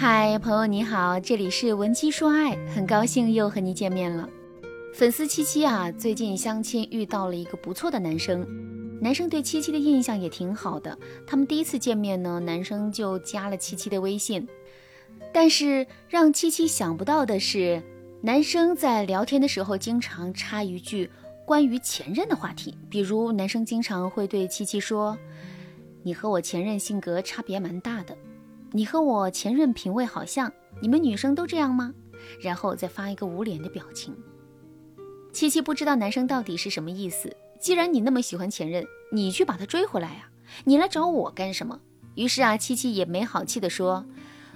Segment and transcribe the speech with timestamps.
[0.00, 4.30] 嗨，朋友你好，这里是文姬说爱，很高兴又和你见面了。
[4.94, 8.46] 粉丝七七啊，最近相亲遇到了一个不错的男生，
[9.00, 10.96] 男生对七七的印象也挺好的。
[11.26, 14.46] 他们第一次见面呢，男生就加了七七的微信。
[15.32, 17.82] 但是让七七想不到的是，
[18.20, 21.10] 男生在聊天的时候经常插一句
[21.44, 25.18] 关于前任的话题，比如男生经常会对七七说
[26.04, 28.16] ：“你和我前任性格差别蛮大的，
[28.72, 31.94] 你和我前任品味好像，你们女生都这样吗？”
[32.42, 34.14] 然后再发一个捂脸的表情。
[35.32, 37.34] 七七不知道男生到底是什么意思。
[37.60, 40.28] 既然你那么喜欢前任，你去把他追回来呀，
[40.64, 41.80] 你来找我干什么？
[42.14, 44.04] 于是啊，七七也没好气的说。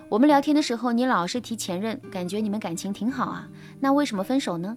[0.08, 3.48] 我们聊天的时候，你老是提前任，感觉你们感情挺好啊，
[3.80, 4.76] 那为什么分手呢？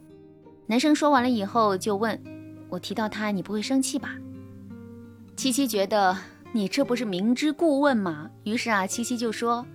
[0.68, 2.20] 男生说完了以后就问
[2.70, 4.16] 我提到他，你不会生气吧？
[5.36, 6.18] 七七觉得
[6.52, 8.30] 你这不是明知故问吗？
[8.44, 9.66] 于是啊，七七就说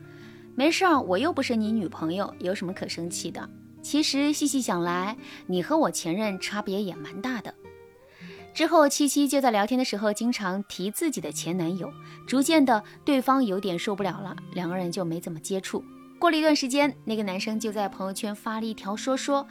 [0.55, 3.49] 没事儿，我又不是你女朋友，有什么可生气的？
[3.83, 7.55] 其实细细想来，你和我前任差别也蛮大的。
[8.53, 11.91] 之后，七七就在聊天的时候经常提自己的前男友，
[12.27, 15.85] 逐渐的对方有点受不了了，两个人就没怎么接触。
[16.19, 19.47] 过了一段时间，那个男生就在朋友圈发了一条说说：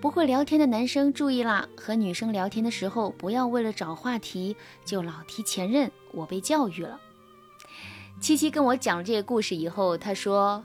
[0.00, 6.98] 不会聊天的男生注意啦，和女生聊天的时候不要为了找话题就老提前任，我被教育了。
[8.18, 10.64] 七七跟我讲了这个故事以后，他说：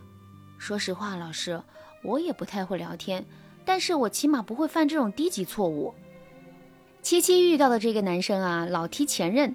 [0.58, 1.62] 说实话，老师，
[2.02, 3.26] 我也不太会聊天，
[3.66, 5.94] 但是我起码不会犯这种低级错误。
[7.02, 9.54] 七七遇到的这个男生啊，老提前任，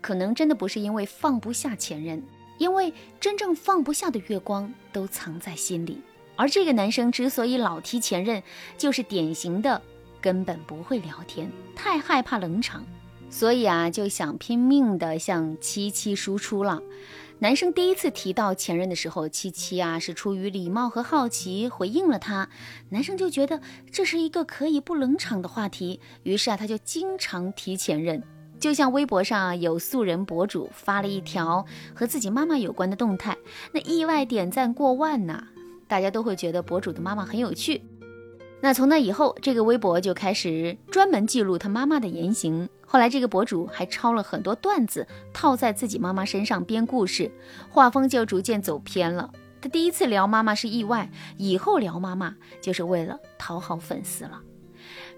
[0.00, 2.22] 可能真的不是因为放不下前任，
[2.56, 6.00] 因为真正放不下的月光都藏在心里。
[6.38, 8.40] 而这个男生之所以老提前任，
[8.76, 9.82] 就是典型的
[10.20, 12.84] 根本不会聊天，太害怕冷场，
[13.28, 16.80] 所以啊，就想拼命的向七七输出了。
[17.40, 22.48] 男生第一次提到前任的时候，七七啊是出于礼貌和好奇回应了他。
[22.90, 28.22] 男生就觉得这是一个可以不冷场的话题，于是啊他就经常提前任。
[28.60, 31.64] 就像微博上有素人博主发了一条
[31.94, 33.36] 和自己妈妈有关的动态，
[33.72, 35.46] 那意外点赞过万呐，
[35.88, 37.82] 大家都会觉得博主的妈妈很有趣。
[38.60, 42.68] 那从那以后，这个微博就开始专门记录他妈妈的言行。
[42.84, 47.30] 后来，这个博主还抄了很多段子，套在自己妈妈身上编故事，
[47.70, 49.30] 画风就逐渐走偏了。
[49.60, 54.40] 他第一次聊妈妈是意外，以后聊妈妈就是为了讨好粉丝了。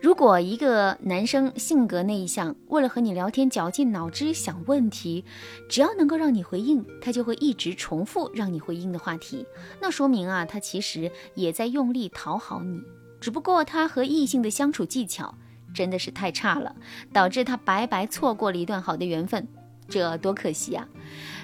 [0.01, 5.27] 如果一个男生性格内向，为了和你聊天绞尽脑汁想问题，
[5.69, 9.45] 只要能够让你回应，他就会一直重复让你回应的话题，
[9.79, 12.81] 那说明啊，他其实也在用力讨好你。
[13.21, 15.35] 只不过他和异性的相处技巧
[15.75, 16.75] 真的是太差了，
[17.13, 19.47] 导致他白白错过了一段好的缘分，
[19.87, 20.89] 这多可惜啊！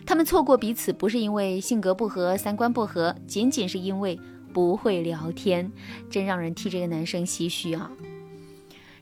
[0.07, 4.19] 他们错过彼此不是因为性格不合、三观不合，仅仅是因为
[4.55, 5.71] 不会聊天，
[6.09, 7.91] 真让人替这个男生唏嘘啊！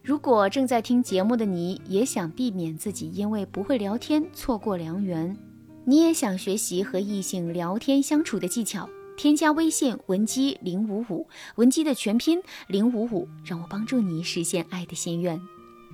[0.05, 5.35] 如果正在听节目的你也想避免自己因为不会聊天错过良缘，
[5.87, 8.87] 你也想学习和异性聊天相处的技巧。
[9.17, 15.41] 添加微信文姬零五五，文姬的全拼零五五，让我帮助你实现爱的心愿。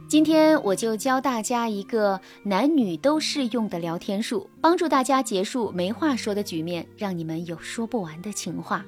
[0.08, 8.84] 今天我就教大家一个男女都适用的聊天术，帮助大家结束没话说的局面，让你们有说不完的情话。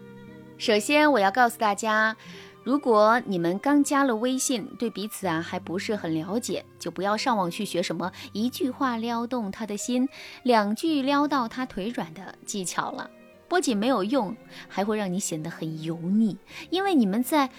[0.59, 2.17] 首先，我要告诉大家，
[2.65, 10.09] 如果你们刚加了微信，对彼此啊还不是很了解，就不要上网去学什么一句话撩动他的心，
[10.45, 13.11] 两句撩到他腿软的技巧了。
[13.49, 14.35] 不仅没有用，
[14.69, 16.37] 还会让你显得很油腻。
[16.71, 17.51] 因为你们在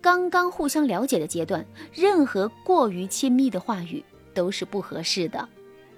[0.00, 4.04] 刚刚互相了解的阶段，任何过于亲密的话语
[4.34, 5.48] 都是不合适的。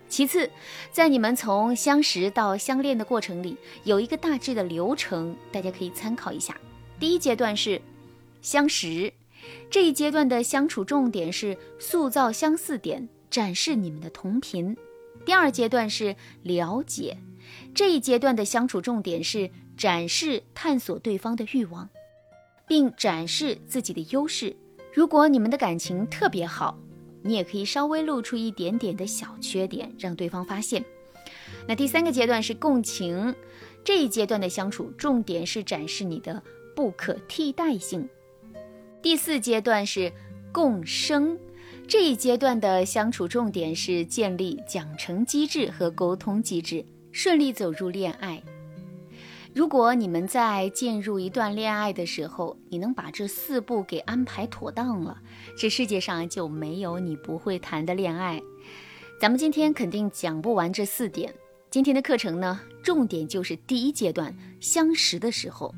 [0.08, 0.48] 其次，
[0.90, 6.56] 在你们从相识到相恋的过程里，有一个大致的流程，大家可以参考一下。
[7.00, 7.80] 第一阶段是
[8.42, 9.12] 相识，
[9.70, 14.76] 这一阶段的相处重点是塑造相似点，展示你们的同频。
[15.24, 17.16] 第二阶段是了解。
[17.74, 21.88] 这一阶段的相处重点是展示、探索对方的欲望，
[22.66, 24.54] 并展示自己的优势。
[24.92, 26.78] 如果你们的感情特别好，
[27.22, 30.84] 你也可以稍微露出一点点的小缺点，让对方发现。
[31.68, 33.34] 那第三个阶段是共情，
[33.84, 36.42] 这一阶段的相处重点是展示你的
[36.74, 38.08] 不可替代性。
[39.02, 40.12] 第四阶段是
[40.52, 41.36] 共生，
[41.88, 46.84] 这一阶段的相处重点是建立奖惩机制和沟通机制。
[47.10, 48.42] 顺利走入恋爱。
[49.52, 55.18] 如果你们在进入一段恋爱的时候，你能把这四步给安排妥当了，
[55.58, 58.40] 这世界上就没有你不会谈的恋爱。
[59.20, 61.34] 咱们今天肯定讲不完这四点，
[61.72, 65.74] 今天的课程呢，重点就是第一阶段相识的时候，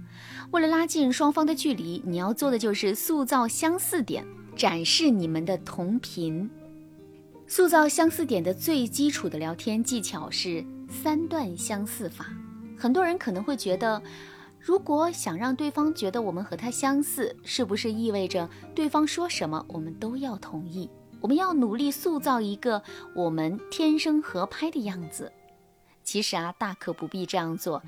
[0.51, 4.27] 为了拉近双方的距离，你要做的就是塑造相似点，
[4.57, 6.51] 展示你们的同频。
[7.47, 12.27] 塑造相似点的最基础的聊天技巧是三段相似法。
[12.77, 14.03] 很多人可能会觉得，
[14.59, 20.91] 如果想让对方觉得我们和他相似，是不是意味着对方说什么我们都要同意？
[21.21, 22.83] 我们要努力塑造一个
[23.15, 25.31] 我们天生合拍的样子。
[26.05, 27.83] 其实啊，大可不必这样做。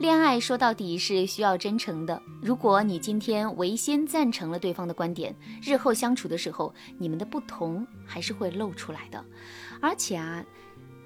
[0.00, 2.20] 恋爱说到底是需要真诚的。
[2.40, 9.22] 如果你今天唯先赞成了对方的观点，日后相处的时候，你们的不同还是会露出来的。
[9.80, 10.44] 而且啊，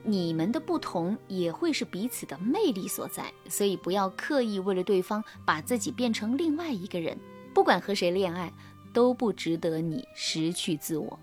[0.05, 3.33] 你们的不同也会是彼此的魅力所在。
[3.49, 7.19] 所以不要刻意为了对方把自己变成另外一个人。
[7.53, 8.53] 不管和谁恋爱，
[8.95, 11.19] 都不值得你失去自我。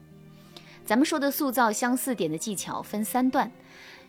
[0.86, 3.52] 咱们说的塑造相似点的技巧分三段。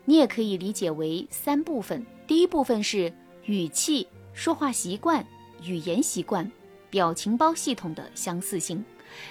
[0.04, 2.04] 你也可以理解为三部分。
[2.26, 3.12] 第一部分是
[3.44, 5.24] 语气、说话习惯、
[5.64, 6.50] 语言习惯、
[6.88, 8.84] 表情包系统的相似性。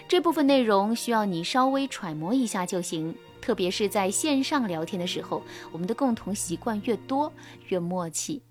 [0.08, 3.16] 这部分内容需要你稍微揣摩一下就行。
[3.42, 7.32] 特别是在线上聊天的时候，我们的共同习惯越多，
[7.70, 8.42] 越默契。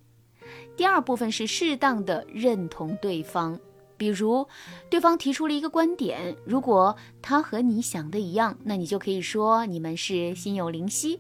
[0.77, 3.61] 第二部分是适当的认同对方。
[3.99, 4.47] 比如，
[4.89, 11.19] 对方提出了一个观点，如果他和你想的一样，那你就可以说你们是心有灵犀；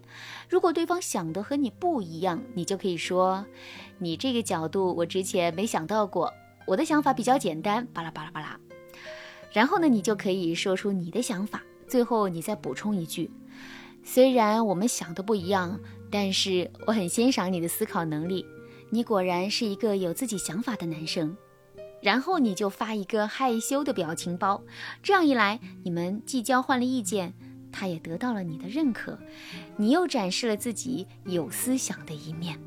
[0.48, 3.44] 如果对方想的和你不一样，你就可以说
[3.98, 6.32] 你这个角度我之前没想到过，
[6.66, 8.58] 我的想法比较简单，巴拉巴拉巴拉。
[9.52, 13.28] 然后呢，你就可以说出你的想法，最后你再补充一句：
[14.04, 15.80] 虽然我们想的不一样，
[16.12, 18.46] 但是我很欣赏你的思考能力，
[18.88, 21.36] 你果然是一个有自己想法的男生。
[22.00, 24.62] 然后你就发一个害羞的表情包，
[25.02, 27.34] 这样一来，你们既交换了意见，
[27.72, 29.18] 他也得到了你的认可，
[29.76, 32.58] 你又展示了自己有思想的一面。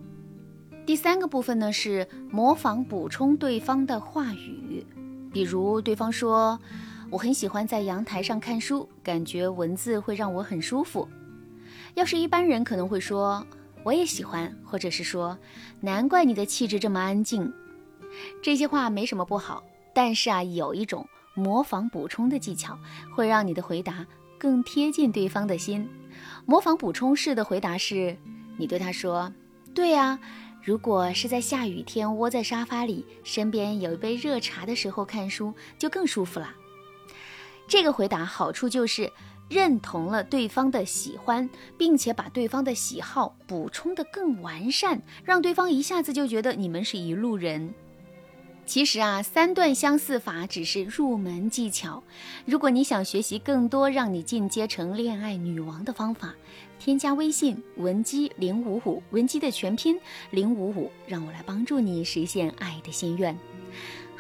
[0.86, 4.86] 第三个部分呢是模仿补充对方的话语，
[5.32, 6.60] 比如对方说
[7.10, 11.08] ：“我很喜欢在阳台上看书，感觉文字会让我很舒服。”
[11.94, 13.46] 要是一般人可能会说
[13.86, 15.38] ：“我也喜欢”，或者是说
[15.80, 17.54] ：“难怪你的气质这么安静。”
[18.42, 19.64] 这些话没什么不好，
[19.94, 22.78] 但是啊，有一种模仿补充的技巧，
[23.16, 24.06] 会让你的回答
[24.38, 25.88] 更贴近对方的心。
[26.46, 28.18] 模仿补充式的回答是：
[28.58, 29.32] 你对他说
[29.74, 30.20] ：“对啊，
[30.62, 36.54] 如果是在下雨天窝在沙发里，身边有一杯热茶的时候看书，就更舒服了。”
[37.68, 39.10] 这个回答好处就是
[39.50, 47.74] 认同了对方的喜欢，并且把对方的喜好补充得更完善，让对方一下子就觉得你们是一路人。
[48.66, 52.02] 其实啊，三段相似法只是入门技巧。
[52.46, 56.34] 如果你想学习更多让你进阶成恋爱女王的方法，
[56.80, 60.00] 添加微信文姬零五五，文姬的全拼
[60.30, 63.38] 零五五，让我来帮助你实现爱的心愿。